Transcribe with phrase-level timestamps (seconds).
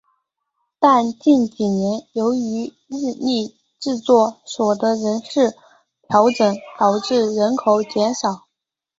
[0.79, 5.55] 但近几年由于日立制作所的人事
[6.09, 8.47] 调整导致人口减少。